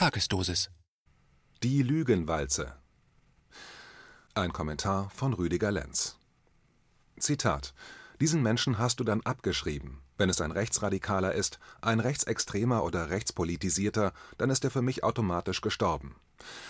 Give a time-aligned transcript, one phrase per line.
[0.00, 0.70] Tagesdosis.
[1.62, 2.72] Die Lügenwalze.
[4.32, 6.16] Ein Kommentar von Rüdiger Lenz.
[7.18, 7.74] Zitat:
[8.18, 10.00] Diesen Menschen hast du dann abgeschrieben.
[10.16, 15.60] Wenn es ein Rechtsradikaler ist, ein Rechtsextremer oder Rechtspolitisierter, dann ist er für mich automatisch
[15.60, 16.16] gestorben.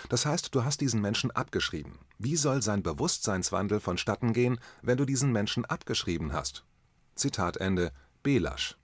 [0.09, 2.01] Das heißt, du hast diesen Menschen abgeschrieben.
[2.19, 6.65] Wie soll sein Bewusstseinswandel vonstatten gehen, wenn du diesen Menschen abgeschrieben hast?
[7.15, 7.93] Zitat Ende.
[8.25, 8.80] Belasch.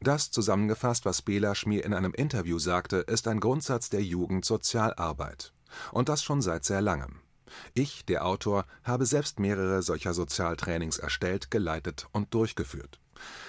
[0.00, 5.52] Das zusammengefasst, was Belasch mir in einem Interview sagte, ist ein Grundsatz der Jugendsozialarbeit.
[5.92, 7.20] Und das schon seit sehr langem.
[7.74, 13.00] Ich, der Autor, habe selbst mehrere solcher Sozialtrainings erstellt, geleitet und durchgeführt.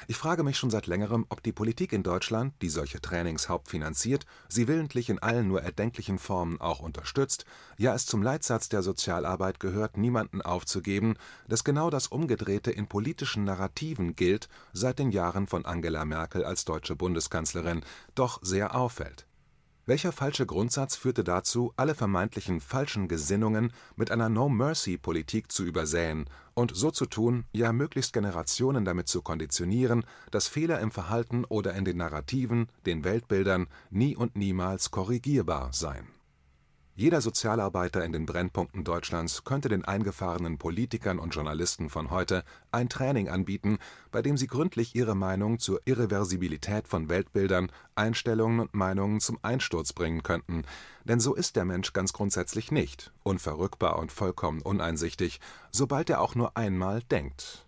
[0.08, 4.26] Ich frage mich schon seit längerem, ob die Politik in Deutschland, die solche Trainings hauptfinanziert,
[4.50, 7.46] sie willentlich in allen nur erdenklichen Formen auch unterstützt,
[7.78, 11.16] ja es zum Leitsatz der Sozialarbeit gehört, niemanden aufzugeben,
[11.48, 16.66] dass genau das Umgedrehte in politischen Narrativen gilt, seit den Jahren von Angela Merkel als
[16.66, 17.82] deutsche Bundeskanzlerin,
[18.16, 19.27] doch sehr auffällt.
[19.88, 26.76] Welcher falsche Grundsatz führte dazu, alle vermeintlichen falschen Gesinnungen mit einer No-Mercy-Politik zu übersäen und
[26.76, 31.86] so zu tun, ja möglichst Generationen damit zu konditionieren, dass Fehler im Verhalten oder in
[31.86, 36.17] den Narrativen, den Weltbildern nie und niemals korrigierbar seien
[36.98, 42.90] jeder Sozialarbeiter in den Brennpunkten Deutschlands könnte den eingefahrenen Politikern und Journalisten von heute ein
[42.90, 43.78] Training anbieten,
[44.10, 49.94] bei dem sie gründlich ihre Meinung zur Irreversibilität von Weltbildern, Einstellungen und Meinungen zum Einsturz
[49.94, 50.64] bringen könnten.
[51.04, 55.40] Denn so ist der Mensch ganz grundsätzlich nicht, unverrückbar und vollkommen uneinsichtig,
[55.72, 57.68] sobald er auch nur einmal denkt.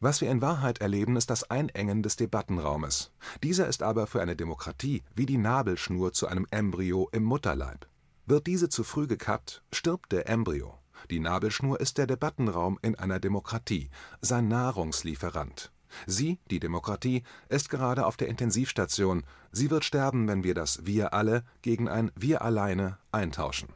[0.00, 3.12] Was wir in Wahrheit erleben, ist das Einengen des Debattenraumes.
[3.42, 7.86] Dieser ist aber für eine Demokratie wie die Nabelschnur zu einem Embryo im Mutterleib.
[8.26, 10.78] Wird diese zu früh gekappt, stirbt der Embryo.
[11.10, 13.88] Die Nabelschnur ist der Debattenraum in einer Demokratie,
[14.20, 15.72] sein Nahrungslieferant.
[16.06, 19.22] Sie, die Demokratie, ist gerade auf der Intensivstation.
[19.52, 23.68] Sie wird sterben, wenn wir das Wir alle gegen ein Wir alleine eintauschen.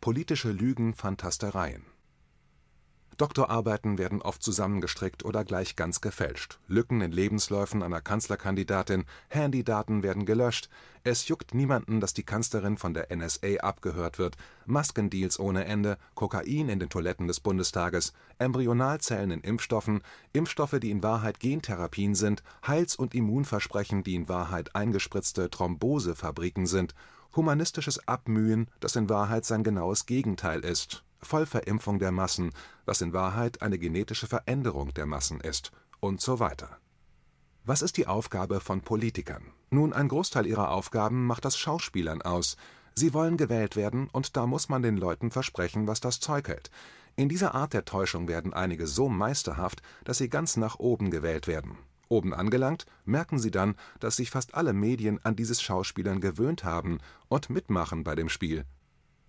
[0.00, 1.84] Politische Lügenfantastereien
[3.18, 10.24] Doktorarbeiten werden oft zusammengestrickt oder gleich ganz gefälscht, Lücken in Lebensläufen einer Kanzlerkandidatin, Handydaten werden
[10.24, 10.68] gelöscht,
[11.02, 14.36] es juckt niemanden, dass die Kanzlerin von der NSA abgehört wird,
[14.66, 20.02] Maskendeals ohne Ende, Kokain in den Toiletten des Bundestages, Embryonalzellen in Impfstoffen,
[20.32, 26.94] Impfstoffe, die in Wahrheit Gentherapien sind, Heils- und Immunversprechen, die in Wahrheit eingespritzte Thrombosefabriken sind,
[27.34, 32.50] humanistisches Abmühen, das in Wahrheit sein genaues Gegenteil ist Vollverimpfung der Massen,
[32.84, 36.78] was in Wahrheit eine genetische Veränderung der Massen ist, und so weiter.
[37.64, 39.52] Was ist die Aufgabe von Politikern?
[39.70, 42.56] Nun, ein Großteil ihrer Aufgaben macht das Schauspielern aus.
[42.94, 46.70] Sie wollen gewählt werden, und da muss man den Leuten versprechen, was das Zeug hält.
[47.16, 51.46] In dieser Art der Täuschung werden einige so meisterhaft, dass sie ganz nach oben gewählt
[51.46, 51.76] werden.
[52.08, 57.00] Oben angelangt, merken sie dann, dass sich fast alle Medien an dieses Schauspielern gewöhnt haben
[57.28, 58.64] und mitmachen bei dem Spiel,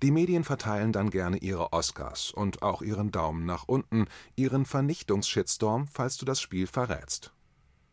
[0.01, 4.05] die Medien verteilen dann gerne ihre Oscars und auch ihren Daumen nach unten,
[4.35, 7.33] ihren Vernichtungs-Shitstorm, falls du das Spiel verrätst.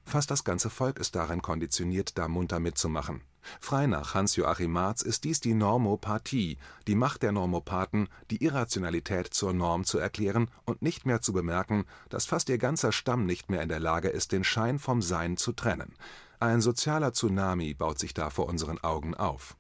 [0.05, 3.23] Fast das ganze Volk ist darin konditioniert, da munter mitzumachen.
[3.61, 9.53] Frei nach Hans-Joachim Marz ist dies die Normopathie, die Macht der Normopathen, die Irrationalität zur
[9.53, 13.63] Norm zu erklären und nicht mehr zu bemerken, dass fast ihr ganzer Stamm nicht mehr
[13.63, 15.95] in der Lage ist, den Schein vom Sein zu trennen.
[16.39, 19.57] Ein sozialer Tsunami baut sich da vor unseren Augen auf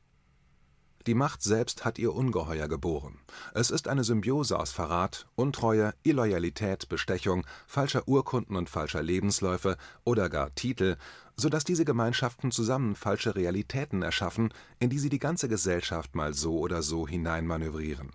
[1.06, 3.20] die Macht selbst hat ihr Ungeheuer geboren.
[3.54, 10.28] Es ist eine Symbiose aus Verrat, Untreue, Illoyalität, Bestechung, falscher Urkunden und falscher Lebensläufe oder
[10.28, 10.96] gar Titel,
[11.36, 16.34] so dass diese Gemeinschaften zusammen falsche Realitäten erschaffen, in die sie die ganze Gesellschaft mal
[16.34, 18.10] so oder so hineinmanövrieren.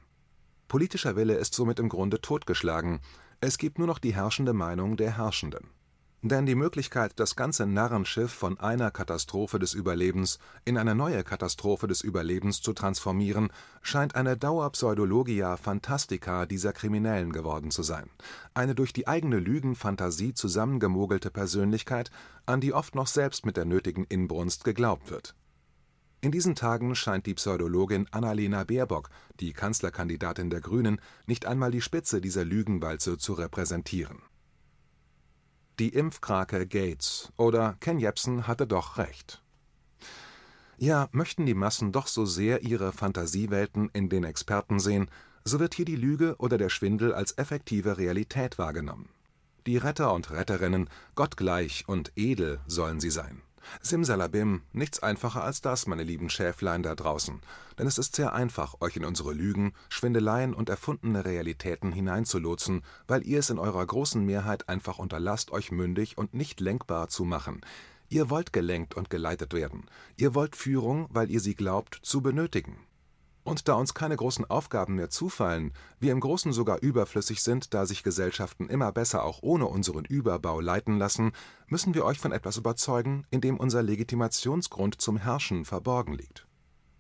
[0.68, 3.00] Politischer Wille ist somit im Grunde totgeschlagen,
[3.40, 5.70] es gibt nur noch die herrschende Meinung der Herrschenden
[6.30, 11.88] denn die Möglichkeit, das ganze Narrenschiff von einer Katastrophe des Überlebens in eine neue Katastrophe
[11.88, 13.52] des Überlebens zu transformieren,
[13.82, 18.08] scheint eine Dauerpseudologia phantastica dieser Kriminellen geworden zu sein,
[18.54, 22.12] eine durch die eigene Lügenfantasie zusammengemogelte Persönlichkeit,
[22.46, 25.36] an die oft noch selbst mit der nötigen Inbrunst geglaubt wird.
[26.24, 29.10] In diesen Tagen scheint die Pseudologin Annalena Baerbock,
[29.40, 34.22] die Kanzlerkandidatin der Grünen, nicht einmal die Spitze dieser Lügenwalze zu repräsentieren
[35.82, 39.42] die Impfkrake Gates oder Ken Jebsen hatte doch recht.
[40.78, 45.10] Ja, möchten die Massen doch so sehr ihre Fantasiewelten in den Experten sehen,
[45.44, 49.10] so wird hier die Lüge oder der Schwindel als effektive Realität wahrgenommen.
[49.66, 53.42] Die Retter und Retterinnen, gottgleich und edel sollen sie sein.
[53.82, 57.42] Simsalabim, nichts einfacher als das, meine lieben Schäflein da draußen,
[57.78, 63.26] denn es ist sehr einfach, euch in unsere Lügen, Schwindeleien und erfundene Realitäten hineinzulotsen, weil
[63.26, 67.62] ihr es in eurer großen Mehrheit einfach unterlasst, euch mündig und nicht lenkbar zu machen.
[68.10, 69.86] Ihr wollt gelenkt und geleitet werden.
[70.18, 72.78] Ihr wollt Führung, weil ihr sie glaubt, zu benötigen.
[73.44, 77.86] Und da uns keine großen Aufgaben mehr zufallen, wir im Großen sogar überflüssig sind, da
[77.86, 81.32] sich Gesellschaften immer besser auch ohne unseren Überbau leiten lassen,
[81.68, 86.46] müssen wir euch von etwas überzeugen, in dem unser Legitimationsgrund zum Herrschen verborgen liegt.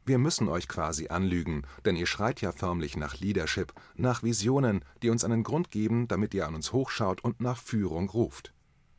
[0.03, 5.11] Wir müssen euch quasi anlügen, denn ihr schreit ja förmlich nach Leadership, nach Visionen, die
[5.11, 8.51] uns einen Grund geben, damit ihr an uns hochschaut und nach Führung ruft.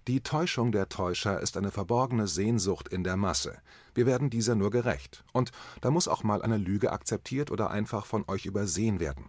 [0.08, 3.58] Die Täuschung der Täuscher ist eine verborgene Sehnsucht in der Masse.
[3.94, 5.22] Wir werden dieser nur gerecht.
[5.32, 9.26] Und da muss auch mal eine Lüge akzeptiert oder einfach von euch übersehen werden.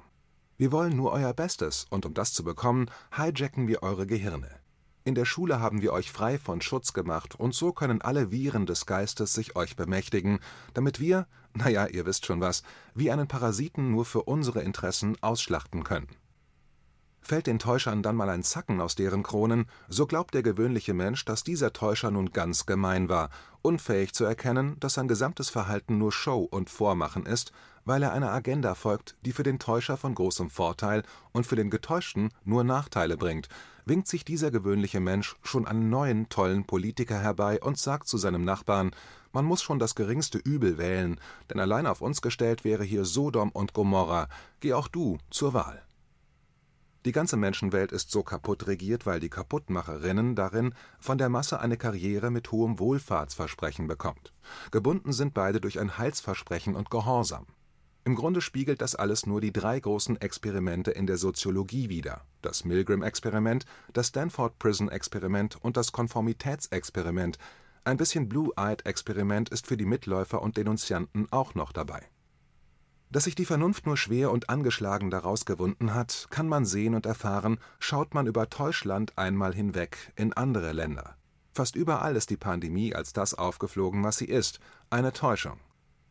[0.57, 4.49] Wir wollen nur euer Bestes, und um das zu bekommen, hijacken wir eure Gehirne.
[5.03, 8.65] In der Schule haben wir euch frei von Schutz gemacht, und so können alle Viren
[8.65, 10.39] des Geistes sich euch bemächtigen,
[10.73, 12.63] damit wir, naja, ihr wisst schon was,
[12.95, 16.07] wie einen Parasiten nur für unsere Interessen ausschlachten können.
[17.25, 21.23] Fällt den Täuschern dann mal ein Zacken aus deren Kronen, so glaubt der gewöhnliche Mensch,
[21.23, 23.29] dass dieser Täuscher nun ganz gemein war,
[23.61, 27.53] unfähig zu erkennen, dass sein gesamtes Verhalten nur Show und Vormachen ist,
[27.85, 31.69] weil er einer Agenda folgt, die für den Täuscher von großem Vorteil und für den
[31.69, 33.47] Getäuschten nur Nachteile bringt,
[33.85, 38.43] winkt sich dieser gewöhnliche Mensch schon einen neuen tollen Politiker herbei und sagt zu seinem
[38.43, 38.91] Nachbarn,
[39.31, 43.49] man muss schon das geringste Übel wählen, denn allein auf uns gestellt wäre hier Sodom
[43.51, 44.27] und Gomorra,
[44.59, 45.81] geh auch du zur Wahl.
[47.05, 51.75] Die ganze Menschenwelt ist so kaputt regiert, weil die Kaputtmacherinnen darin von der Masse eine
[51.75, 54.31] Karriere mit hohem Wohlfahrtsversprechen bekommt.
[54.71, 57.45] Gebunden sind beide durch ein Heilsversprechen und Gehorsam.
[58.05, 62.63] Im Grunde spiegelt das alles nur die drei großen Experimente in der Soziologie wider: das
[62.63, 67.37] Milgram-Experiment, das Stanford-Prison-Experiment und das Konformitätsexperiment.
[67.83, 72.07] Ein bisschen Blue-Eyed-Experiment ist für die Mitläufer und Denunzianten auch noch dabei
[73.13, 77.05] dass sich die Vernunft nur schwer und angeschlagen daraus gewunden hat, kann man sehen und
[77.05, 81.15] erfahren, schaut man über Täuschland einmal hinweg in andere Länder.
[81.53, 85.59] Fast überall ist die Pandemie als das aufgeflogen, was sie ist, eine Täuschung.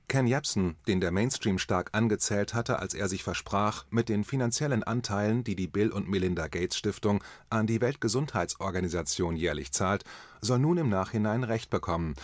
[0.07, 4.85] Ken Jebsen, den der Mainstream stark angezählt hatte, als er sich versprach, mit den finanziellen
[4.85, 10.05] Anteilen, die die Bill und Melinda Gates Stiftung an die Weltgesundheitsorganisation jährlich zahlt,
[10.41, 12.15] soll nun im Nachhinein Recht bekommen.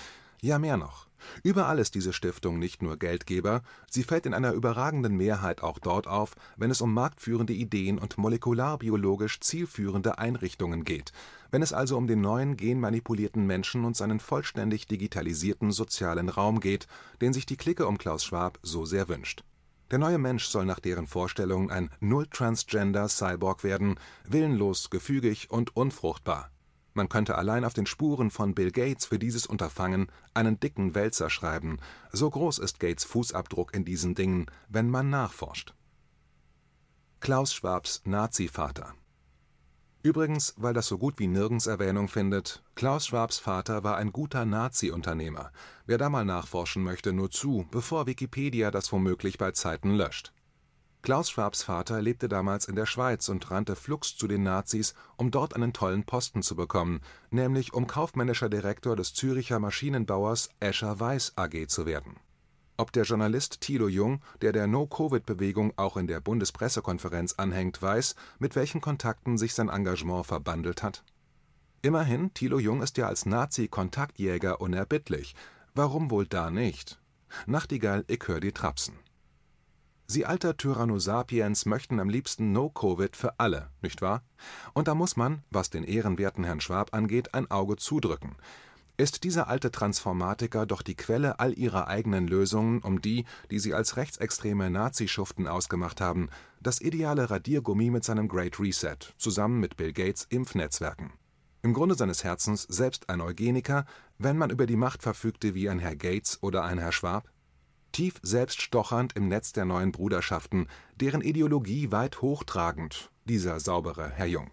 [0.41, 1.08] Ja, mehr noch.
[1.43, 6.07] Überall ist diese Stiftung nicht nur Geldgeber, sie fällt in einer überragenden Mehrheit auch dort
[6.07, 11.13] auf, wenn es um marktführende Ideen und molekularbiologisch zielführende Einrichtungen geht,
[11.51, 16.87] wenn es also um den neuen genmanipulierten Menschen und seinen vollständig digitalisierten sozialen Raum geht,
[17.21, 19.45] den sich die Clique um Klaus Schwab so sehr wünscht.
[19.91, 26.51] Der neue Mensch soll nach deren Vorstellungen ein Null-Transgender-Cyborg werden, willenlos, gefügig und unfruchtbar
[26.99, 31.31] man könnte allein auf den Spuren von Bill Gates für dieses Unterfangen einen dicken Wälzer
[31.31, 31.79] schreiben,
[32.13, 35.75] so groß ist Gates Fußabdruck in diesen Dingen, wenn man nachforscht.
[37.21, 38.95] Klaus Schwabs Nazi-Vater
[40.03, 44.45] Übrigens, weil das so gut wie nirgends Erwähnung findet, Klaus Schwabs Vater war ein guter
[44.45, 45.53] Nazi-Unternehmer.
[45.87, 50.33] Wer da mal nachforschen möchte, nur zu, bevor Wikipedia das womöglich bei Zeiten löscht
[51.03, 55.31] Klaus Schwabs Vater lebte damals in der Schweiz und rannte flugs zu den Nazis, um
[55.31, 57.01] dort einen tollen Posten zu bekommen,
[57.31, 62.17] nämlich um kaufmännischer Direktor des Züricher Maschinenbauers Escher Weiß AG zu werden.
[62.77, 68.55] Ob der Journalist Thilo Jung, der der No-Covid-Bewegung auch in der Bundespressekonferenz anhängt, weiß, mit
[68.55, 71.05] welchen Kontakten sich sein Engagement verbandelt hat?
[71.83, 75.35] Immerhin, Thilo Jung ist ja als Nazi-Kontaktjäger unerbittlich.
[75.75, 77.01] Warum wohl da nicht?
[77.47, 78.95] Nachtigall, ich hör die Trapsen.
[80.11, 84.23] Sie alter Tyrannosapiens möchten am liebsten No-Covid für alle, nicht wahr?
[84.73, 88.37] Und da muss man, was den ehrenwerten Herrn Schwab angeht, ein Auge zudrücken.
[88.97, 93.75] Ist dieser alte Transformatiker doch die Quelle all ihrer eigenen Lösungen, um die, die sie
[93.75, 96.31] als rechtsextreme Nazischuften ausgemacht haben,
[96.63, 101.13] das ideale Radiergummi mit seinem Great Reset, zusammen mit Bill Gates Impfnetzwerken.
[101.61, 103.85] Im Grunde seines Herzens selbst ein Eugeniker,
[104.17, 107.29] wenn man über die Macht verfügte wie ein Herr Gates oder ein Herr Schwab?
[107.99, 110.69] Tief selbststochernd im Netz der neuen Bruderschaften,
[111.01, 114.53] deren Ideologie weit hochtragend, dieser saubere Herr Jung.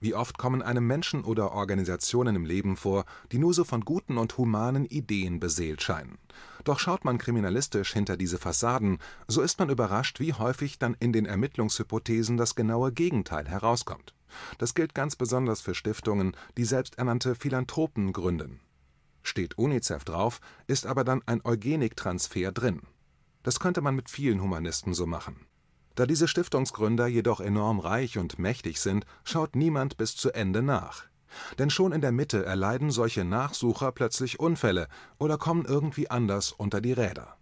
[0.00, 4.18] Wie oft kommen einem Menschen oder Organisationen im Leben vor, die nur so von guten
[4.18, 6.18] und humanen Ideen beseelt scheinen.
[6.64, 8.98] Doch schaut man kriminalistisch hinter diese Fassaden,
[9.28, 14.16] so ist man überrascht, wie häufig dann in den Ermittlungshypothesen das genaue Gegenteil herauskommt.
[14.58, 18.58] Das gilt ganz besonders für Stiftungen, die selbsternannte Philanthropen gründen
[19.24, 22.82] Steht UNICEF drauf, ist aber dann ein Eugeniktransfer drin.
[23.42, 25.46] Das könnte man mit vielen Humanisten so machen.
[25.94, 31.04] Da diese Stiftungsgründer jedoch enorm reich und mächtig sind, schaut niemand bis zu Ende nach.
[31.58, 34.88] Denn schon in der Mitte erleiden solche Nachsucher plötzlich Unfälle
[35.18, 37.36] oder kommen irgendwie anders unter die Räder.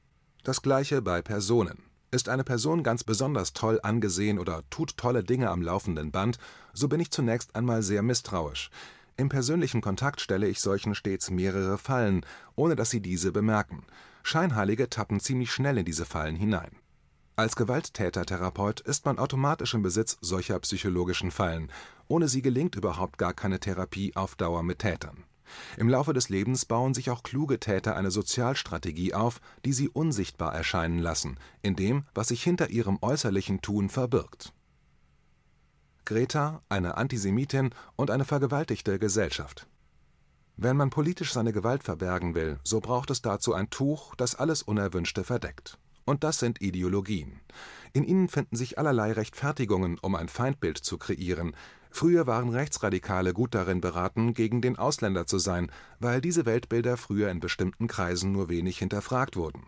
[0.44, 1.82] Das gleiche bei Personen.
[2.10, 6.38] Ist eine Person ganz besonders toll angesehen oder tut tolle Dinge am laufenden Band,
[6.74, 8.70] so bin ich zunächst einmal sehr misstrauisch.
[9.22, 12.26] Im persönlichen Kontakt stelle ich solchen stets mehrere Fallen,
[12.56, 13.84] ohne dass sie diese bemerken.
[14.24, 16.72] Scheinheilige tappen ziemlich schnell in diese Fallen hinein.
[17.36, 21.70] Als Gewalttäter-Therapeut ist man automatisch im Besitz solcher psychologischen Fallen,
[22.08, 25.22] ohne sie gelingt überhaupt gar keine Therapie auf Dauer mit Tätern.
[25.76, 30.52] Im Laufe des Lebens bauen sich auch kluge Täter eine Sozialstrategie auf, die sie unsichtbar
[30.52, 34.52] erscheinen lassen, in dem, was sich hinter ihrem äußerlichen Tun verbirgt.
[36.04, 39.68] Greta, eine Antisemitin und eine vergewaltigte Gesellschaft
[40.56, 44.62] Wenn man politisch seine Gewalt verbergen will, so braucht es dazu ein Tuch, das alles
[44.62, 45.78] Unerwünschte verdeckt.
[46.04, 47.40] Und das sind Ideologien.
[47.92, 51.54] In ihnen finden sich allerlei Rechtfertigungen, um ein Feindbild zu kreieren,
[51.94, 55.70] Früher waren Rechtsradikale gut darin beraten, gegen den Ausländer zu sein,
[56.00, 59.66] weil diese Weltbilder früher in bestimmten Kreisen nur wenig hinterfragt wurden.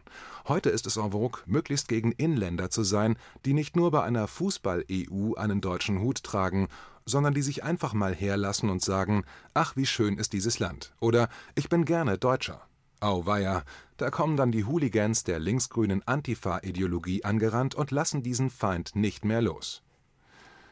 [0.48, 4.26] Heute ist es en vogue, möglichst gegen Inländer zu sein, die nicht nur bei einer
[4.26, 6.68] Fußball-EU einen deutschen Hut tragen,
[7.04, 10.94] sondern die sich einfach mal herlassen und sagen: Ach, wie schön ist dieses Land.
[11.00, 12.62] Oder Ich bin gerne Deutscher.
[13.00, 13.64] Auweia,
[13.98, 19.42] da kommen dann die Hooligans der linksgrünen Antifa-Ideologie angerannt und lassen diesen Feind nicht mehr
[19.42, 19.82] los.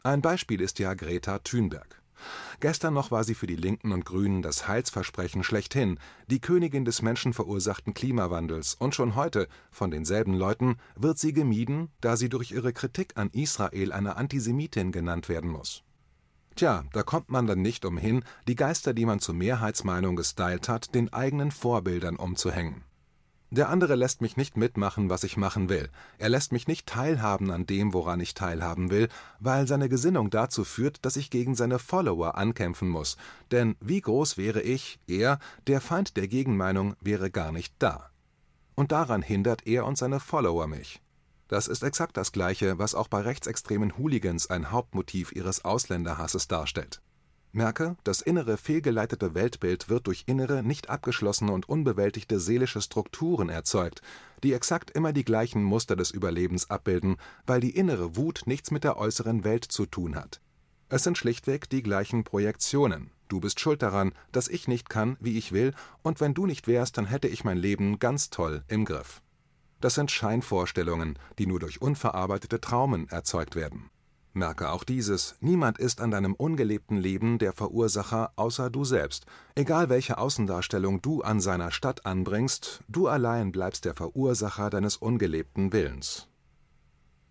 [0.05, 2.01] Ein Beispiel ist ja Greta Thunberg.
[2.59, 7.01] Gestern noch war sie für die Linken und Grünen das Heilsversprechen schlechthin, die Königin des
[7.01, 12.73] menschenverursachten Klimawandels, und schon heute, von denselben Leuten, wird sie gemieden, da sie durch ihre
[12.73, 15.83] Kritik an Israel eine Antisemitin genannt werden muss.
[16.55, 20.93] Tja, da kommt man dann nicht umhin, die Geister, die man zur Mehrheitsmeinung gestylt hat,
[20.95, 22.83] den eigenen Vorbildern umzuhängen.
[23.53, 25.87] Der andere lässt mich nicht mitmachen, was ich machen will.
[26.17, 30.63] Er lässt mich nicht teilhaben an dem, woran ich teilhaben will, weil seine Gesinnung dazu
[30.63, 33.15] führt, dass ich gegen seine Follower ankämpfen muss.
[33.51, 38.09] Denn wie groß wäre ich, er, der Feind der Gegenmeinung wäre gar nicht da.
[38.73, 41.03] Und daran hindert er und seine Follower mich.
[41.47, 47.03] Das ist exakt das Gleiche, was auch bei rechtsextremen Hooligans ein Hauptmotiv ihres Ausländerhasses darstellt.
[47.55, 54.01] Merke, das innere fehlgeleitete Weltbild wird durch innere, nicht abgeschlossene und unbewältigte seelische Strukturen erzeugt,
[54.41, 58.83] die exakt immer die gleichen Muster des Überlebens abbilden, weil die innere Wut nichts mit
[58.83, 60.41] der äußeren Welt zu tun hat.
[60.89, 63.11] Es sind schlichtweg die gleichen Projektionen.
[63.27, 66.67] Du bist schuld daran, dass ich nicht kann, wie ich will, und wenn du nicht
[66.67, 69.21] wärst, dann hätte ich mein Leben ganz toll im Griff.
[69.79, 73.91] Das sind Scheinvorstellungen, die nur durch unverarbeitete Traumen erzeugt werden
[74.35, 79.27] Merke auch dieses: Niemand ist an deinem ungelebten Leben der Verursacher außer du selbst.
[79.53, 85.71] Egal welche Außendarstellung du an seiner Stadt anbringst, du allein bleibst der Verursacher deines ungelebten
[85.71, 86.29] Willens.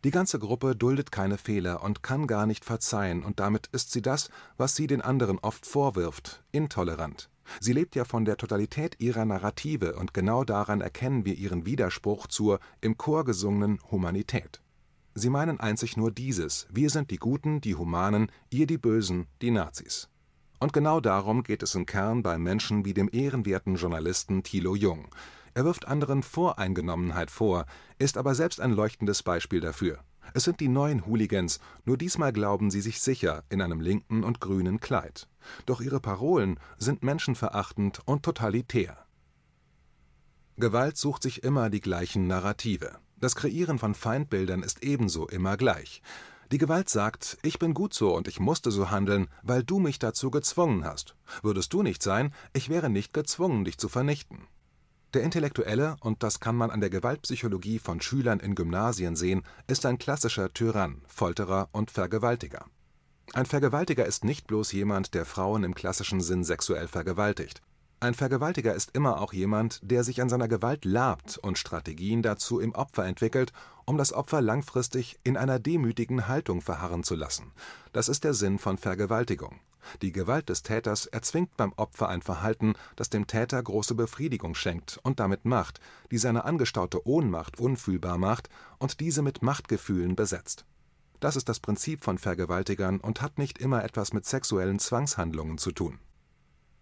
[0.04, 4.02] Die ganze Gruppe duldet keine Fehler und kann gar nicht verzeihen, und damit ist sie
[4.02, 7.30] das, was sie den anderen oft vorwirft: intolerant.
[7.58, 12.28] Sie lebt ja von der Totalität ihrer Narrative, und genau daran erkennen wir ihren Widerspruch
[12.28, 14.61] zur im Chor gesungenen Humanität
[15.14, 19.50] Sie meinen einzig nur dieses: Wir sind die Guten, die Humanen, ihr die Bösen, die
[19.50, 20.08] Nazis.
[20.58, 25.08] Und genau darum geht es im Kern bei Menschen wie dem ehrenwerten Journalisten Thilo Jung.
[25.54, 27.66] Er wirft anderen Voreingenommenheit vor,
[27.98, 29.98] ist aber selbst ein leuchtendes Beispiel dafür.
[30.34, 34.40] Es sind die neuen Hooligans, nur diesmal glauben sie sich sicher in einem linken und
[34.40, 35.28] grünen Kleid.
[35.66, 38.96] Doch ihre Parolen sind menschenverachtend und totalitär.
[40.56, 43.01] Gewalt sucht sich immer die gleichen Narrative.
[43.22, 46.02] Das Kreieren von Feindbildern ist ebenso immer gleich.
[46.50, 50.00] Die Gewalt sagt, ich bin gut so und ich musste so handeln, weil du mich
[50.00, 51.14] dazu gezwungen hast.
[51.40, 54.48] Würdest du nicht sein, ich wäre nicht gezwungen, dich zu vernichten.
[55.14, 59.86] Der Intellektuelle, und das kann man an der Gewaltpsychologie von Schülern in Gymnasien sehen, ist
[59.86, 62.64] ein klassischer Tyrann, Folterer und Vergewaltiger.
[63.34, 67.62] Ein Vergewaltiger ist nicht bloß jemand, der Frauen im klassischen Sinn sexuell vergewaltigt.
[68.02, 72.58] Ein Vergewaltiger ist immer auch jemand, der sich an seiner Gewalt labt und Strategien dazu
[72.58, 73.52] im Opfer entwickelt,
[73.84, 77.52] um das Opfer langfristig in einer demütigen Haltung verharren zu lassen.
[77.92, 79.60] Das ist der Sinn von Vergewaltigung.
[80.02, 84.98] Die Gewalt des Täters erzwingt beim Opfer ein Verhalten, das dem Täter große Befriedigung schenkt
[85.04, 85.78] und damit Macht,
[86.10, 88.48] die seine angestaute Ohnmacht unfühlbar macht
[88.80, 90.64] und diese mit Machtgefühlen besetzt.
[91.20, 95.70] Das ist das Prinzip von Vergewaltigern und hat nicht immer etwas mit sexuellen Zwangshandlungen zu
[95.70, 96.00] tun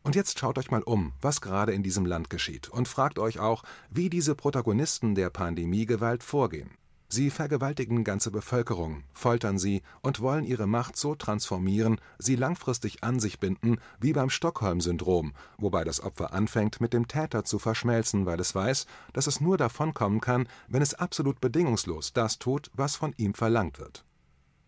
[0.02, 3.38] und jetzt schaut euch mal um, was gerade in diesem Land geschieht, und fragt euch
[3.38, 6.70] auch, wie diese Protagonisten der Pandemiegewalt vorgehen.
[7.12, 13.18] Sie vergewaltigen ganze Bevölkerung, foltern sie und wollen ihre Macht so transformieren, sie langfristig an
[13.18, 18.38] sich binden, wie beim Stockholm-Syndrom, wobei das Opfer anfängt, mit dem Täter zu verschmelzen, weil
[18.38, 23.12] es weiß, dass es nur davonkommen kann, wenn es absolut bedingungslos das tut, was von
[23.16, 24.04] ihm verlangt wird.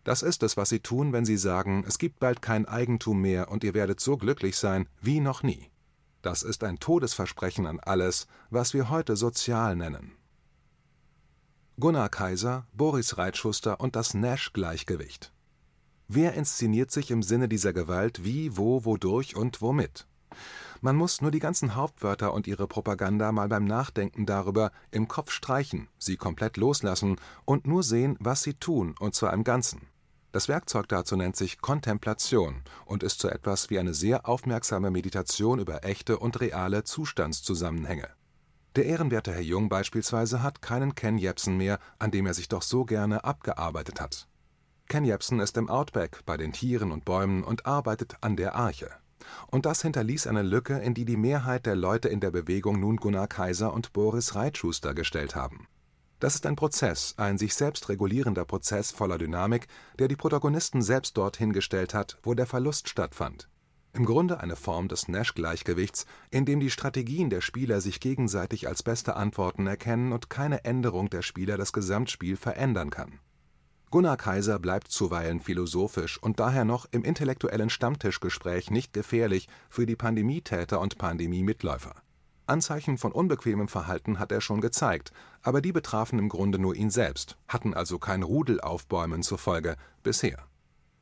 [0.05, 3.51] Das ist es, was sie tun, wenn sie sagen, es gibt bald kein Eigentum mehr
[3.51, 5.71] und ihr werdet so glücklich sein wie noch nie.
[6.23, 10.13] Das ist ein Todesversprechen an alles, was wir heute sozial nennen.
[11.81, 15.33] Gunnar Kaiser, Boris Reitschuster und das Nash-Gleichgewicht.
[16.09, 20.07] Wer inszeniert sich im Sinne dieser Gewalt wie, wo, wodurch und womit?
[20.81, 25.31] Man muss nur die ganzen Hauptwörter und ihre Propaganda mal beim Nachdenken darüber im Kopf
[25.31, 29.92] streichen, sie komplett loslassen und nur sehen, was sie tun, und zwar im Ganzen.
[30.33, 35.59] Das Werkzeug dazu nennt sich Kontemplation und ist so etwas wie eine sehr aufmerksame Meditation
[35.59, 38.09] über echte und reale Zustandszusammenhänge.
[38.75, 42.63] Der ehrenwerte Herr Jung beispielsweise hat keinen Ken Jebsen mehr, an dem er sich doch
[42.63, 44.27] so gerne abgearbeitet hat.
[44.89, 48.91] Ken Jebsen ist im Outback bei den Tieren und Bäumen und arbeitet an der Arche.
[49.49, 52.97] Und das hinterließ eine Lücke, in die die Mehrheit der Leute in der Bewegung nun
[52.97, 55.69] Gunnar Kaiser und Boris Reitschuster gestellt haben.
[56.23, 59.67] Das ist ein Prozess, ein sich selbst regulierender Prozess voller Dynamik,
[59.99, 63.49] der die Protagonisten selbst dorthin gestellt hat, wo der Verlust stattfand.
[63.93, 68.85] Im Grunde eine Form des Nash-Gleichgewichts, in dem die Strategien der Spieler sich gegenseitig als
[68.85, 73.19] beste Antworten erkennen und keine Änderung der Spieler das Gesamtspiel verändern kann
[73.91, 79.97] Gunnar Kaiser bleibt zuweilen philosophisch und daher noch im intellektuellen Stammtischgespräch nicht gefährlich für die
[79.97, 81.97] Pandemietäter und Pandemiemitläufer.
[82.53, 85.11] Anzeichen von unbequemem Verhalten hat er schon gezeigt,
[85.43, 90.47] aber die betrafen im Grunde nur ihn selbst, hatten also kein Rudelaufbäumen zur Folge bisher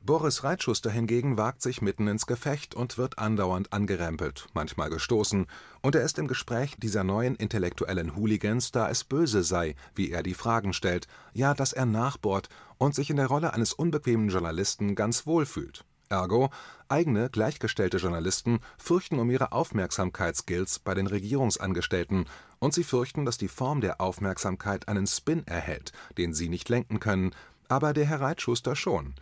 [0.03, 5.47] Boris Reitschuster hingegen wagt sich mitten ins Gefecht und wird andauernd angerempelt, manchmal gestoßen,
[5.83, 10.23] und er ist im Gespräch dieser neuen intellektuellen Hooligans, da es böse sei, wie er
[10.23, 14.95] die Fragen stellt, ja, dass er nachbohrt und sich in der Rolle eines unbequemen Journalisten
[14.95, 15.85] ganz wohl fühlt.
[16.11, 16.51] Ergo,
[16.89, 22.27] eigene, gleichgestellte Journalisten fürchten um ihre Aufmerksamkeitsskills bei den Regierungsangestellten,
[22.59, 26.99] und sie fürchten, dass die Form der Aufmerksamkeit einen Spin erhält, den sie nicht lenken
[26.99, 27.33] können,
[27.69, 29.15] aber der Herr Reitschuster schon.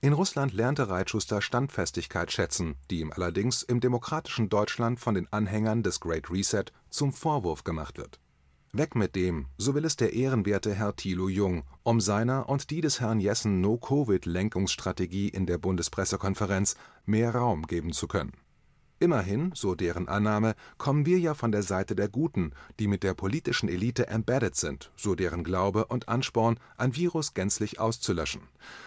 [0.00, 5.84] In Russland lernte Reitschuster Standfestigkeit schätzen, die ihm allerdings im demokratischen Deutschland von den Anhängern
[5.84, 8.18] des Great Reset zum Vorwurf gemacht wird.
[8.74, 12.80] Weg mit dem, so will es der ehrenwerte Herr Thilo Jung, um seiner und die
[12.80, 18.32] des Herrn Jessen No-Covid-Lenkungsstrategie in der Bundespressekonferenz mehr Raum geben zu können
[18.98, 23.12] Immerhin, so deren Annahme, kommen wir ja von der Seite der Guten, die mit der
[23.12, 28.42] politischen Elite embedded sind, so deren Glaube und Ansporn, ein Virus gänzlich auszulöschen.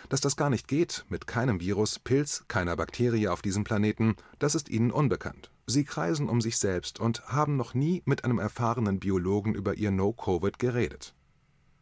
[0.10, 4.56] Dass das gar nicht geht, mit keinem Virus, Pilz, keiner Bakterie auf diesem Planeten, das
[4.56, 5.52] ist ihnen unbekannt.
[5.68, 9.92] Sie kreisen um sich selbst und haben noch nie mit einem erfahrenen Biologen über ihr
[9.92, 11.16] No-Covid geredet.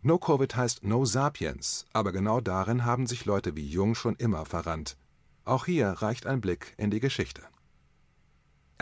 [0.01, 4.97] No-Covid heißt No Sapiens, aber genau darin haben sich Leute wie Jung schon immer verrannt.
[5.45, 7.43] Auch hier reicht ein Blick in die Geschichte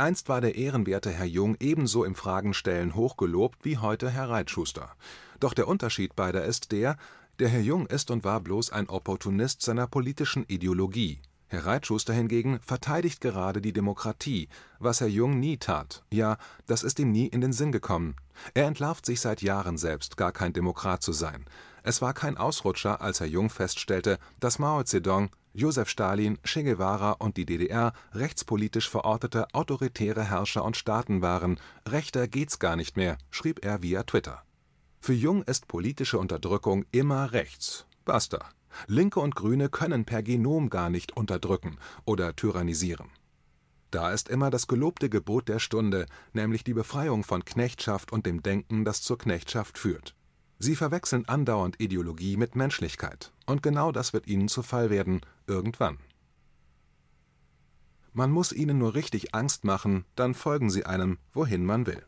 [0.01, 4.95] Einst war der ehrenwerte Herr Jung ebenso im Fragenstellen hochgelobt wie heute Herr Reitschuster.
[5.39, 6.97] Doch der Unterschied beider ist der,
[7.39, 11.21] der Herr Jung ist und war bloß ein Opportunist seiner politischen Ideologie.
[11.51, 14.47] Herr Reitschuster hingegen verteidigt gerade die Demokratie,
[14.79, 18.15] was Herr Jung nie tat, ja, das ist ihm nie in den Sinn gekommen.
[18.53, 21.43] Er entlarvt sich seit Jahren selbst, gar kein Demokrat zu sein.
[21.83, 27.11] Es war kein Ausrutscher, als Herr Jung feststellte, dass Mao Zedong Josef Stalin, Che Guevara
[27.19, 33.17] und die DDR rechtspolitisch verortete autoritäre Herrscher und Staaten waren, rechter geht's gar nicht mehr,
[33.29, 34.41] schrieb er via Twitter.
[35.01, 37.85] Für Jung ist politische Unterdrückung immer rechts.
[38.05, 38.39] Basta.
[38.87, 43.09] Linke und Grüne können per Genom gar nicht unterdrücken oder tyrannisieren.
[43.91, 48.41] Da ist immer das gelobte Gebot der Stunde, nämlich die Befreiung von Knechtschaft und dem
[48.41, 50.15] Denken, das zur Knechtschaft führt.
[50.59, 55.97] Sie verwechseln andauernd Ideologie mit Menschlichkeit, und genau das wird ihnen zu Fall werden, irgendwann.
[58.13, 62.05] Man muss ihnen nur richtig Angst machen, dann folgen sie einem, wohin man will.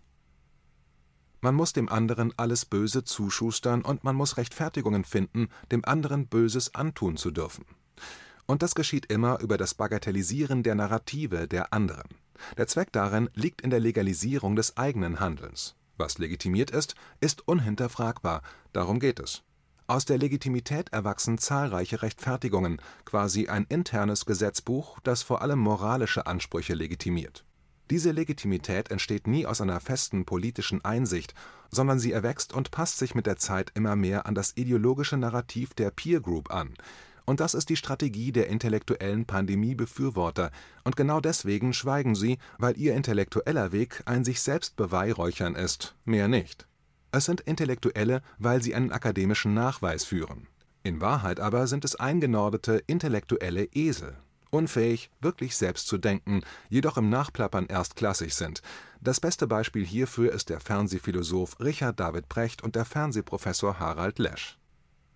[1.44, 6.74] Man muss dem anderen alles Böse zuschustern und man muss Rechtfertigungen finden, dem anderen Böses
[6.74, 7.66] antun zu dürfen.
[8.46, 12.08] Und das geschieht immer über das Bagatellisieren der Narrative der anderen.
[12.56, 15.76] Der Zweck darin liegt in der Legalisierung des eigenen Handelns.
[15.98, 19.44] Was legitimiert ist, ist unhinterfragbar, darum geht es.
[19.86, 26.74] Aus der Legitimität erwachsen zahlreiche Rechtfertigungen, quasi ein internes Gesetzbuch, das vor allem moralische Ansprüche
[26.74, 27.44] legitimiert.
[27.90, 31.34] Diese Legitimität entsteht nie aus einer festen politischen Einsicht,
[31.70, 35.74] sondern sie erwächst und passt sich mit der Zeit immer mehr an das ideologische Narrativ
[35.74, 36.74] der Peer Group an,
[37.26, 40.52] und das ist die Strategie der intellektuellen Pandemiebefürworter,
[40.84, 46.28] und genau deswegen schweigen sie, weil ihr intellektueller Weg ein sich selbst beweihräuchern ist, mehr
[46.28, 46.68] nicht.
[47.12, 50.48] Es sind Intellektuelle, weil sie einen akademischen Nachweis führen.
[50.84, 54.18] In Wahrheit aber sind es eingenordete intellektuelle Esel,
[54.54, 58.62] unfähig, wirklich selbst zu denken, jedoch im Nachplappern erstklassig sind.
[59.02, 64.58] Das beste Beispiel hierfür ist der Fernsehphilosoph Richard David Brecht und der Fernsehprofessor Harald Lesch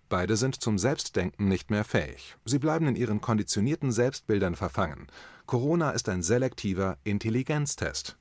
[0.08, 2.36] Beide sind zum Selbstdenken nicht mehr fähig.
[2.46, 5.06] Sie bleiben in ihren konditionierten Selbstbildern verfangen.
[5.44, 8.16] Corona ist ein selektiver Intelligenztest.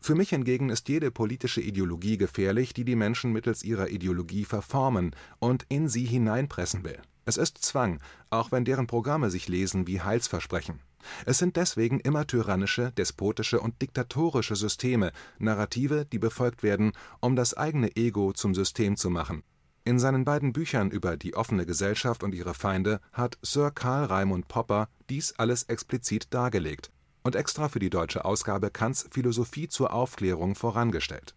[0.00, 5.14] Für mich hingegen ist jede politische Ideologie gefährlich, die die Menschen mittels ihrer Ideologie verformen
[5.38, 6.98] und in sie hineinpressen will.
[7.28, 10.80] Es ist Zwang, auch wenn deren Programme sich lesen wie Heilsversprechen.
[11.26, 17.52] Es sind deswegen immer tyrannische, despotische und diktatorische Systeme, Narrative, die befolgt werden, um das
[17.52, 19.42] eigene Ego zum System zu machen.
[19.84, 24.48] In seinen beiden Büchern über die offene Gesellschaft und ihre Feinde hat Sir Karl Raimund
[24.48, 26.90] Popper dies alles explizit dargelegt
[27.24, 31.34] und extra für die deutsche Ausgabe Kants Philosophie zur Aufklärung vorangestellt.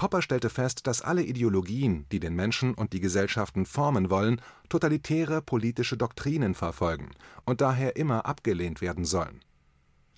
[0.00, 5.42] Popper stellte fest, dass alle Ideologien, die den Menschen und die Gesellschaften formen wollen, totalitäre
[5.42, 7.10] politische Doktrinen verfolgen
[7.44, 9.42] und daher immer abgelehnt werden sollen.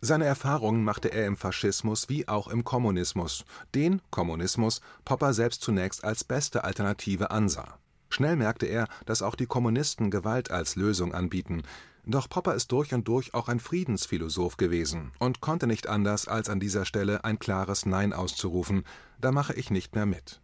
[0.01, 6.05] Seine Erfahrungen machte er im Faschismus wie auch im Kommunismus, den Kommunismus Popper selbst zunächst
[6.05, 7.77] als beste Alternative ansah.
[8.09, 11.65] Schnell merkte er, dass auch die Kommunisten Gewalt als Lösung anbieten,
[12.05, 16.49] doch Popper ist durch und durch auch ein Friedensphilosoph gewesen und konnte nicht anders, als
[16.49, 18.85] an dieser Stelle ein klares Nein auszurufen:
[19.21, 20.41] Da mache ich nicht mehr mit.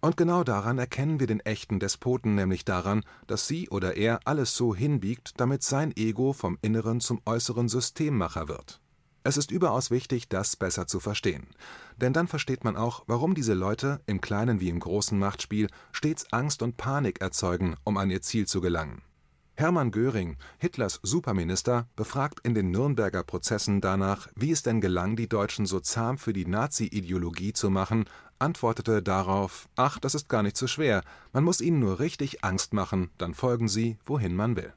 [0.00, 4.56] Und genau daran erkennen wir den echten Despoten, nämlich daran, dass sie oder er alles
[4.56, 8.80] so hinbiegt, damit sein Ego vom inneren zum äußeren Systemmacher wird.
[9.22, 11.48] Es ist überaus wichtig, das besser zu verstehen.
[11.98, 16.32] Denn dann versteht man auch, warum diese Leute, im kleinen wie im großen Machtspiel, stets
[16.32, 19.02] Angst und Panik erzeugen, um an ihr Ziel zu gelangen.
[19.60, 25.28] Hermann Göring, Hitlers Superminister, befragt in den Nürnberger Prozessen danach, wie es denn gelang, die
[25.28, 28.06] Deutschen so zahm für die Nazi-Ideologie zu machen,
[28.38, 31.02] antwortete darauf: „Ach, das ist gar nicht so schwer,
[31.34, 34.72] man muss ihnen nur richtig Angst machen, dann folgen sie, wohin man will.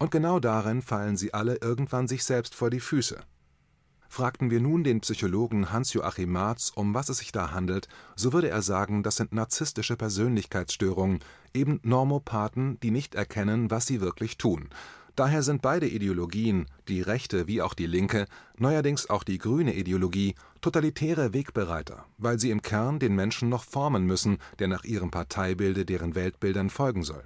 [0.00, 3.20] “Und genau darin fallen sie alle irgendwann sich selbst vor die Füße
[4.08, 8.48] Fragten wir nun den Psychologen Hans-Joachim Marz, um was es sich da handelt, so würde
[8.48, 11.20] er sagen, das sind narzisstische Persönlichkeitsstörungen,
[11.52, 14.70] eben Normopathen, die nicht erkennen, was sie wirklich tun.
[15.14, 20.34] Daher sind beide Ideologien, die rechte wie auch die linke, neuerdings auch die grüne Ideologie,
[20.60, 25.84] totalitäre Wegbereiter, weil sie im Kern den Menschen noch formen müssen, der nach ihrem Parteibilde
[25.84, 27.24] deren Weltbildern folgen soll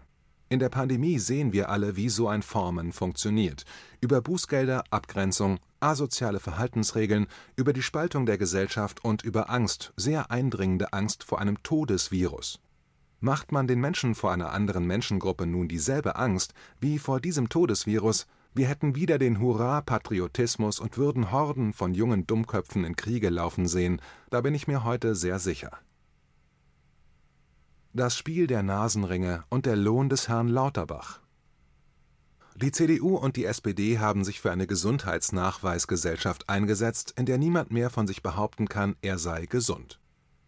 [0.53, 3.65] in der Pandemie sehen wir alle, wie so ein Formen funktioniert.
[4.03, 10.93] Über Bußgelder, Abgrenzung, asoziale Verhaltensregeln, über die Spaltung der Gesellschaft und über Angst, sehr eindringende
[10.93, 12.61] Angst vor einem Todesvirus.
[13.21, 18.27] Macht man den Menschen vor einer anderen Menschengruppe nun dieselbe Angst wie vor diesem Todesvirus,
[18.55, 24.03] wir hätten wieder den Hurra-Patriotismus und würden Horden von jungen Dummköpfen in Kriege laufen sehen,
[24.29, 25.71] da bin ich mir heute sehr sicher.
[27.95, 31.22] Das Spiel der Nasenringe und der Lohn des Herrn Lauterbach.
[32.63, 37.91] Die CDU und die SPD haben sich für eine Gesundheitsnachweisgesellschaft eingesetzt, in der niemand mehr
[37.91, 39.99] von sich behaupten kann, er sei gesund.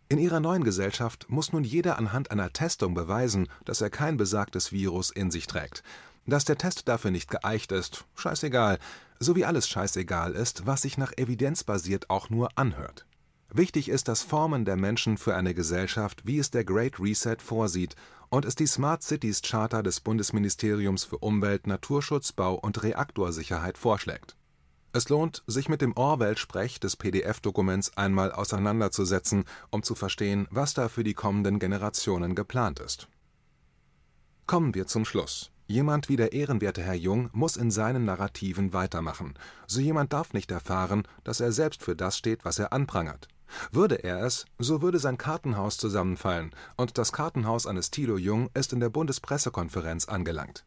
[0.08, 4.70] In ihrer neuen Gesellschaft muss nun jeder anhand einer Testung beweisen, dass er kein besagtes
[4.70, 5.82] Virus in sich trägt.
[6.24, 8.78] Dass der Test dafür nicht geeicht ist, scheißegal,
[9.18, 13.06] so wie alles scheißegal ist, was sich nach Evidenz basiert auch nur anhört.
[13.52, 17.96] Wichtig ist das Formen der Menschen für eine Gesellschaft, wie es der Great Reset vorsieht
[18.34, 24.34] und es die Smart Cities Charta des Bundesministeriums für Umwelt, Naturschutz, Bau und Reaktorsicherheit vorschlägt.
[24.92, 30.88] Es lohnt, sich mit dem Orwell-Sprech des PDF-Dokuments einmal auseinanderzusetzen, um zu verstehen, was da
[30.88, 33.06] für die kommenden Generationen geplant ist.
[34.46, 35.52] Kommen wir zum Schluss.
[35.68, 39.34] Jemand wie der ehrenwerte Herr Jung muss in seinen Narrativen weitermachen.
[39.68, 43.28] So jemand darf nicht erfahren, dass er selbst für das steht, was er anprangert.
[43.70, 48.72] Würde er es, so würde sein Kartenhaus zusammenfallen, und das Kartenhaus eines Thilo Jung ist
[48.72, 50.64] in der Bundespressekonferenz angelangt.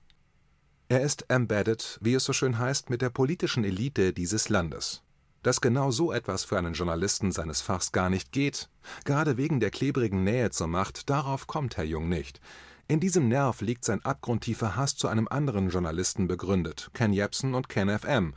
[0.90, 5.04] Er ist embedded, wie es so schön heißt, mit der politischen Elite dieses Landes.
[5.44, 8.70] Dass genau so etwas für einen Journalisten seines Fachs gar nicht geht,
[9.04, 12.40] gerade wegen der klebrigen Nähe zur Macht, darauf kommt Herr Jung nicht.
[12.88, 17.68] In diesem Nerv liegt sein abgrundtiefer Hass zu einem anderen Journalisten begründet, Ken Jebsen und
[17.68, 18.34] Ken FM,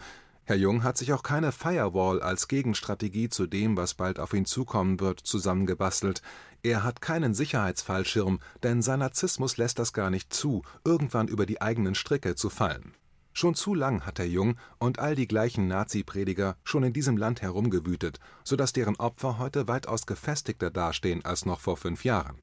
[0.51, 4.47] Herr Jung hat sich auch keine Firewall als Gegenstrategie zu dem, was bald auf ihn
[4.47, 6.23] zukommen wird, zusammengebastelt.
[6.65, 11.63] Er hat keinen Sicherheitsfallschirm, denn sein Narzissmus lässt das gar nicht zu, irgendwann über die
[11.63, 12.95] eigenen Stricke zu fallen.
[13.33, 17.43] Schon zu lang hat Herr Jung und all die gleichen Nazi-Prediger schon in diesem Land
[17.43, 22.41] herumgewütet, so dass deren Opfer heute weitaus gefestigter dastehen als noch vor fünf Jahren.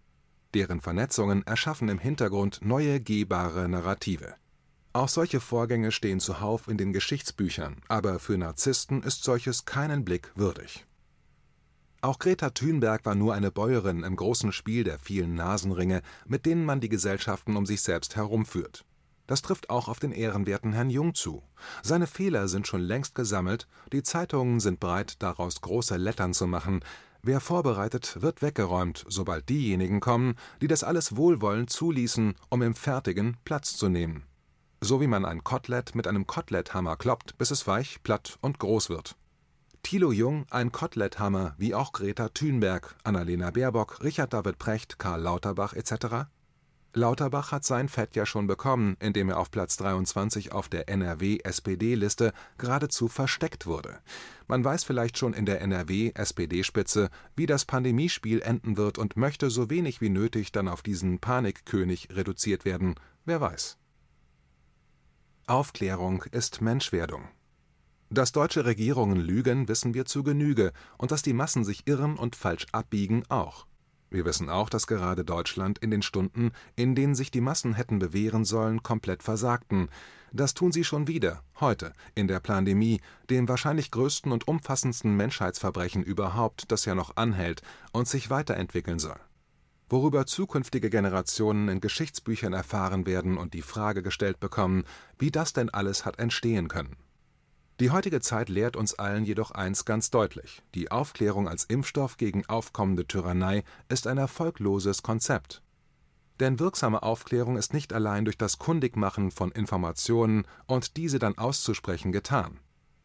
[0.53, 4.35] Deren Vernetzungen erschaffen im Hintergrund neue gehbare Narrative
[4.97, 10.31] auch solche Vorgänge stehen zuhauf in den Geschichtsbüchern, aber für Narzissten ist solches keinen Blick
[10.36, 10.86] würdig.
[12.01, 16.63] Auch Greta Thunberg war nur eine Bäuerin im großen Spiel der vielen Nasenringe, mit denen
[16.63, 18.86] man die Gesellschaften um sich selbst herumführt.
[19.25, 21.43] Das trifft auch auf den ehrenwerten Herrn Jung zu.
[21.83, 26.81] Seine Fehler sind schon längst gesammelt, die Zeitungen sind bereit, daraus große Lettern zu machen.
[27.23, 33.36] Wer vorbereitet, wird weggeräumt, sobald diejenigen kommen, die das alles wohlwollend zuließen, um im Fertigen
[33.43, 34.26] Platz zu nehmen
[34.81, 38.89] so wie man ein Kotelett mit einem Koteletthammer kloppt, bis es weich, platt und groß
[38.89, 39.15] wird.
[39.83, 45.73] Thilo Jung ein Koteletthammer, wie auch Greta Thunberg, Annalena Baerbock, Richard David Precht, Karl Lauterbach
[45.73, 46.27] etc.?
[46.93, 52.33] Lauterbach hat sein Fett ja schon bekommen, indem er auf Platz 23 auf der NRW-SPD-Liste
[52.57, 53.99] geradezu versteckt wurde.
[54.47, 59.69] Man weiß vielleicht schon in der NRW-SPD-Spitze, wie das Pandemiespiel enden wird und möchte so
[59.69, 62.95] wenig wie nötig dann auf diesen Panikkönig reduziert werden.
[63.25, 63.77] Wer weiß.
[65.49, 67.29] Aufklärung ist Menschwerdung.
[68.10, 72.36] Dass deutsche Regierungen lügen, wissen wir zu Genüge, und dass die Massen sich irren und
[72.36, 73.65] falsch abbiegen auch.
[74.10, 77.97] Wir wissen auch, dass gerade Deutschland in den Stunden, in denen sich die Massen hätten
[77.97, 79.88] bewähren sollen, komplett versagten.
[80.33, 86.03] Das tun sie schon wieder, heute, in der Plandemie, dem wahrscheinlich größten und umfassendsten Menschheitsverbrechen
[86.03, 87.62] überhaupt, das ja noch anhält
[87.93, 89.19] und sich weiterentwickeln soll.
[89.89, 94.84] Worüber zukünftige Generationen in Geschichtsbüchern erfahren werden und die Frage gestellt bekommen,
[95.17, 96.97] wie das denn alles hat entstehen können.
[97.80, 102.45] Die heutige Zeit lehrt uns allen jedoch eins ganz deutlich: Die Aufklärung als Impfstoff gegen
[102.47, 105.62] aufkommende Tyrannei ist ein erfolgloses Konzept.
[106.39, 112.12] Denn wirksame Aufklärung ist nicht allein durch das Kundigmachen von Informationen und diese dann auszusprechen
[112.12, 112.60] getan.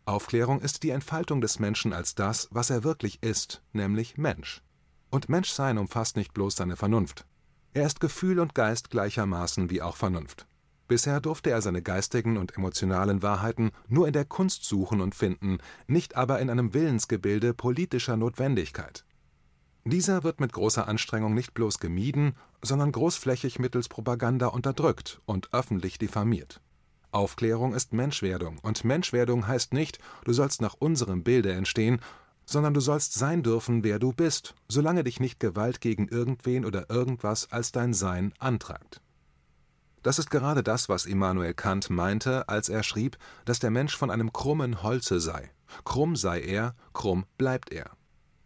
[0.04, 4.62] Aufklärung ist die Entfaltung des Menschen als das, was er wirklich ist, nämlich Mensch.
[5.12, 7.26] Und Menschsein umfasst nicht bloß seine Vernunft.
[7.72, 10.48] Er ist Gefühl und Geist gleichermaßen wie auch Vernunft
[10.92, 15.56] Bisher durfte er seine geistigen und emotionalen Wahrheiten nur in der Kunst suchen und finden,
[15.86, 19.06] nicht aber in einem Willensgebilde politischer Notwendigkeit.
[19.86, 25.96] Dieser wird mit großer Anstrengung nicht bloß gemieden, sondern großflächig mittels Propaganda unterdrückt und öffentlich
[25.96, 26.60] diffamiert.
[27.10, 32.00] Aufklärung ist Menschwerdung, und Menschwerdung heißt nicht, du sollst nach unserem Bilde entstehen,
[32.44, 36.90] sondern du sollst sein dürfen, wer du bist, solange dich nicht Gewalt gegen irgendwen oder
[36.90, 39.02] irgendwas als dein Sein antreibt
[40.02, 44.10] das ist gerade das, was Immanuel Kant meinte, als er schrieb, dass der Mensch von
[44.10, 45.50] einem krummen Holze sei.
[45.84, 47.90] Krumm sei er, krumm bleibt er.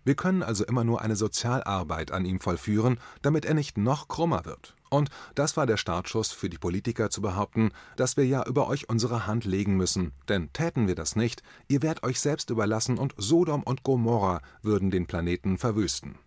[0.04, 4.44] Wir können also immer nur eine Sozialarbeit an ihm vollführen, damit er nicht noch krummer
[4.44, 4.75] wird.
[4.88, 8.88] Und das war der Startschuss für die Politiker zu behaupten, dass wir ja über euch
[8.88, 13.14] unsere Hand legen müssen, denn täten wir das nicht, ihr wärt euch selbst überlassen und
[13.16, 16.18] Sodom und Gomorra würden den Planeten verwüsten.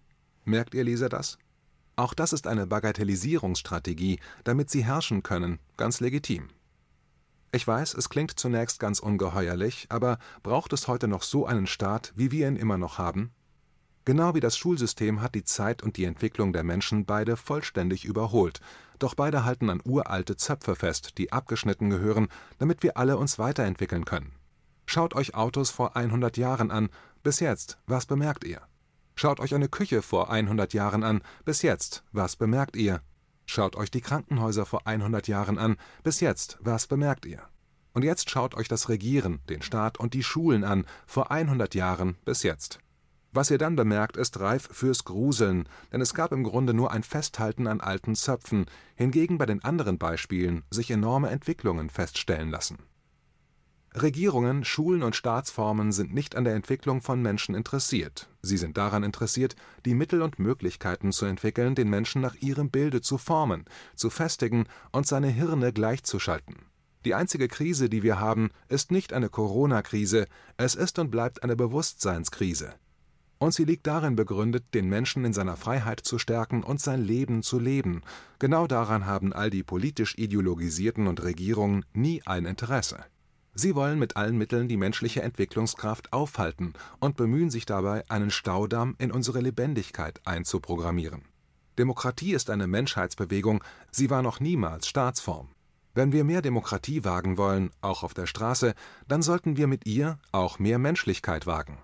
[0.44, 1.38] Merkt ihr Leser das?
[1.96, 6.50] Auch das ist eine Bagatellisierungsstrategie, damit sie herrschen können, ganz legitim.
[7.52, 12.14] Ich weiß, es klingt zunächst ganz ungeheuerlich, aber braucht es heute noch so einen Staat,
[12.16, 13.32] wie wir ihn immer noch haben?
[14.06, 18.62] Genau wie das Schulsystem hat die Zeit und die Entwicklung der Menschen beide vollständig überholt,
[18.98, 24.06] doch beide halten an uralte Zöpfe fest, die abgeschnitten gehören, damit wir alle uns weiterentwickeln
[24.06, 24.34] können.
[24.86, 26.90] Schaut euch Autos vor 100 Jahren an,
[27.24, 28.62] bis jetzt, was bemerkt ihr?
[29.16, 33.02] Schaut euch eine Küche vor 100 Jahren an, bis jetzt, was bemerkt ihr?
[33.46, 37.42] Schaut euch die Krankenhäuser vor 100 Jahren an, bis jetzt, was bemerkt ihr?
[37.94, 42.16] Und jetzt schaut euch das Regieren, den Staat und die Schulen an, vor 100 Jahren
[42.26, 42.80] bis jetzt.
[43.32, 47.04] Was ihr dann bemerkt, ist reif fürs Gruseln, denn es gab im Grunde nur ein
[47.04, 48.66] Festhalten an alten Zöpfen,
[48.96, 52.80] hingegen bei den anderen Beispielen sich enorme Entwicklungen feststellen lassen.
[53.96, 59.04] Regierungen, Schulen und Staatsformen sind nicht an der Entwicklung von Menschen interessiert, sie sind daran
[59.04, 63.66] interessiert, die Mittel und Möglichkeiten zu entwickeln, den Menschen nach ihrem Bilde zu formen,
[63.96, 66.58] zu festigen und seine Hirne gleichzuschalten.
[67.06, 71.56] Die einzige Krise, die wir haben, ist nicht eine Corona-Krise, es ist und bleibt eine
[71.56, 72.76] Bewusstseinskrise.
[73.40, 77.42] Und sie liegt darin begründet, den Menschen in seiner Freiheit zu stärken und sein Leben
[77.42, 78.02] zu leben.
[78.38, 83.00] Genau daran haben all die politisch ideologisierten und Regierungen nie ein Interesse.
[83.56, 88.96] Sie wollen mit allen Mitteln die menschliche Entwicklungskraft aufhalten und bemühen sich dabei, einen Staudamm
[89.00, 91.24] in unsere Lebendigkeit einzuprogrammieren.
[91.78, 95.50] Demokratie ist eine Menschheitsbewegung, sie war noch niemals Staatsform.
[95.94, 98.76] Wenn wir mehr Demokratie wagen wollen, auch auf der Straße,
[99.08, 101.78] dann sollten wir mit ihr auch mehr Menschlichkeit wagen.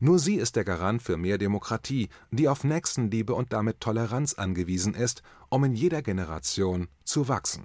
[0.00, 4.94] Nur sie ist der Garant für mehr Demokratie, die auf Nächstenliebe und damit Toleranz angewiesen
[4.94, 7.64] ist, um in jeder Generation zu wachsen.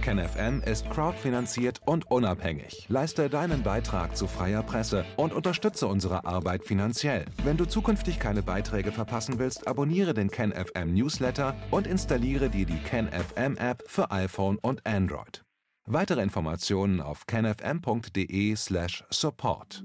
[0.00, 2.86] KenFM ist crowdfinanziert und unabhängig.
[2.88, 7.26] Leiste deinen Beitrag zu freier Presse und unterstütze unsere Arbeit finanziell.
[7.44, 12.78] Wenn du zukünftig keine Beiträge verpassen willst, abonniere den KenFM Newsletter und installiere dir die
[12.78, 15.44] KenFM App für iPhone und Android.
[15.86, 19.84] Weitere Informationen auf kenfm.de/support.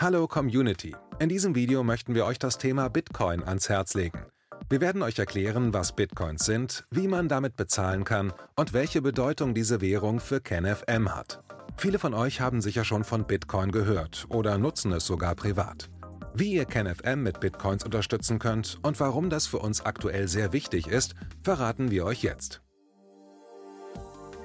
[0.00, 0.96] Hallo Community.
[1.20, 4.26] In diesem Video möchten wir euch das Thema Bitcoin ans Herz legen.
[4.68, 9.54] Wir werden euch erklären, was Bitcoins sind, wie man damit bezahlen kann und welche Bedeutung
[9.54, 11.42] diese Währung für KenFM hat.
[11.76, 15.88] Viele von euch haben sicher schon von Bitcoin gehört oder nutzen es sogar privat.
[16.34, 20.88] Wie ihr KenFM mit Bitcoins unterstützen könnt und warum das für uns aktuell sehr wichtig
[20.88, 22.62] ist, verraten wir euch jetzt.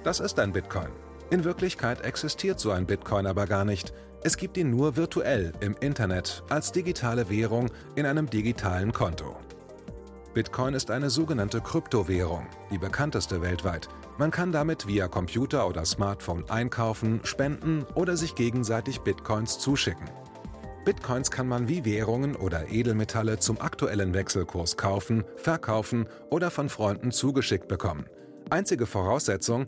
[0.04, 0.90] Das ist ein Bitcoin.
[1.30, 3.94] In Wirklichkeit existiert so ein Bitcoin aber gar nicht.
[4.24, 9.36] Es gibt ihn nur virtuell im Internet als digitale Währung in einem digitalen Konto.
[10.34, 13.90] Bitcoin ist eine sogenannte Kryptowährung, die bekannteste weltweit.
[14.18, 20.10] Man kann damit via Computer oder Smartphone einkaufen, spenden oder sich gegenseitig Bitcoins zuschicken.
[20.84, 27.12] Bitcoins kann man wie Währungen oder Edelmetalle zum aktuellen Wechselkurs kaufen, verkaufen oder von Freunden
[27.12, 28.06] zugeschickt bekommen.
[28.50, 29.68] Einzige Voraussetzung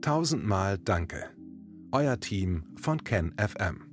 [0.00, 1.30] tausendmal Danke.
[1.92, 3.87] Euer Team von KenFM.